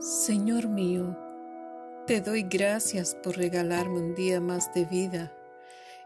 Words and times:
Señor 0.00 0.68
mío, 0.68 1.18
te 2.06 2.20
doy 2.20 2.44
gracias 2.44 3.16
por 3.16 3.36
regalarme 3.36 3.98
un 3.98 4.14
día 4.14 4.40
más 4.40 4.72
de 4.72 4.84
vida 4.84 5.32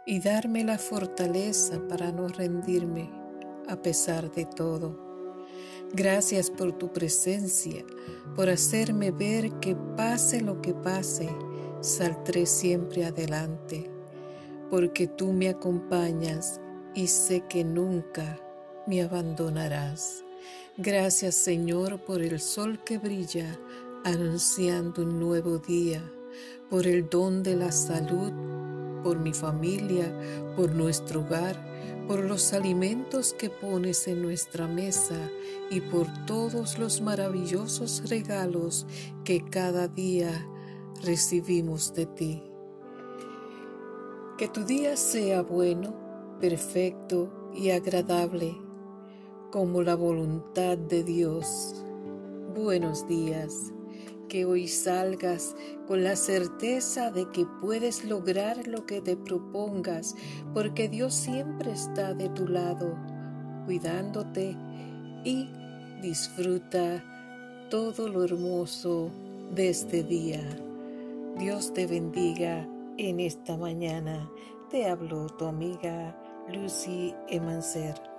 y 0.07 0.19
darme 0.19 0.65
la 0.65 0.79
fortaleza 0.79 1.79
para 1.91 2.11
no 2.11 2.29
rendirme 2.29 3.11
a 3.69 3.77
pesar 3.77 4.33
de 4.33 4.47
todo. 4.47 4.99
Gracias 5.93 6.51
por 6.51 6.73
tu 6.73 6.91
presencia, 6.91 7.85
por 8.35 8.49
hacerme 8.49 9.11
ver 9.11 9.53
que 9.61 9.77
pase 9.77 10.41
lo 10.41 10.63
que 10.63 10.73
pase, 10.73 11.29
saldré 11.83 12.47
siempre 12.47 13.05
adelante, 13.05 13.91
porque 14.71 15.07
tú 15.07 15.35
me 15.35 15.51
acompañas 15.51 16.63
y 16.95 17.09
sé 17.09 17.43
que 17.47 17.63
nunca 17.63 18.39
me 18.87 19.03
abandonarás. 19.03 20.25
Gracias 20.77 21.35
Señor 21.35 22.01
por 22.05 22.23
el 22.23 22.41
sol 22.41 22.83
que 22.85 22.99
brilla 22.99 23.59
anunciando 24.05 25.03
un 25.03 25.21
nuevo 25.21 25.59
día, 25.59 26.03
por 26.71 26.87
el 26.87 27.09
don 27.09 27.43
de 27.43 27.57
la 27.57 27.71
salud, 27.71 28.33
por 29.03 29.19
mi 29.19 29.33
familia, 29.33 30.13
por 30.57 30.75
nuestro 30.75 31.21
hogar, 31.21 31.57
por 32.07 32.25
los 32.25 32.53
alimentos 32.53 33.33
que 33.33 33.51
pones 33.51 34.09
en 34.09 34.23
nuestra 34.23 34.67
mesa 34.67 35.31
y 35.71 35.81
por 35.81 36.07
todos 36.27 36.79
los 36.79 37.01
maravillosos 37.01 38.09
regalos 38.09 38.87
que 39.25 39.45
cada 39.45 39.89
día 39.89 40.47
recibimos 41.03 41.95
de 41.95 42.07
ti. 42.07 42.43
Que 44.39 44.49
tu 44.49 44.65
día 44.65 44.97
sea 44.97 45.43
bueno, 45.43 45.95
perfecto 46.41 47.51
y 47.55 47.71
agradable, 47.71 48.57
como 49.53 49.83
la 49.83 49.95
voluntad 49.97 50.79
de 50.79 51.05
Dios. 51.05 51.85
Buenos 52.55 53.07
días 53.07 53.71
que 54.31 54.47
hoy 54.47 54.67
salgas 54.67 55.55
con 55.87 56.03
la 56.03 56.17
certeza 56.17 57.11
de 57.11 57.31
que 57.33 57.45
puedes 57.61 58.07
lograr 58.07 58.67
lo 58.67 58.87
que 58.87 59.03
te 59.03 59.15
propongas, 59.15 60.17
porque 60.55 60.89
Dios 60.89 61.13
siempre 61.13 61.71
está 61.71 62.15
de 62.15 62.31
tu 62.31 62.49
lado, 62.49 62.97
cuidándote 63.67 64.57
y 65.23 65.51
disfruta 66.01 67.05
todo 67.69 68.09
lo 68.09 68.25
hermoso 68.25 69.11
de 69.55 69.69
este 69.69 70.03
día. 70.03 70.41
Dios 71.37 71.75
te 71.75 71.87
bendiga 71.87 72.67
en 72.97 73.21
esta 73.21 73.59
mañana. 73.59 74.31
Te 74.71 74.87
hablo 74.87 75.27
tu 75.27 75.45
amiga 75.45 76.17
Lucy 76.49 77.15
Emancer. 77.29 78.12